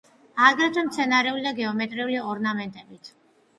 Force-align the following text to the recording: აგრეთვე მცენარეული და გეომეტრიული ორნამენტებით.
აგრეთვე 0.45 0.83
მცენარეული 0.87 1.45
და 1.49 1.53
გეომეტრიული 1.61 2.19
ორნამენტებით. 2.33 3.15